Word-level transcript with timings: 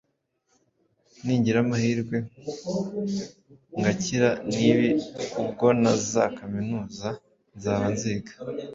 Ningira 1.23 1.57
amahirwe 1.65 2.17
ngakira 3.79 4.29
n’ibi, 4.55 4.89
ubwo 5.41 5.67
na 5.81 5.93
za 6.09 6.23
Kaminuza 6.37 7.09
nzaba 7.57 7.85
nziga! 7.95 8.31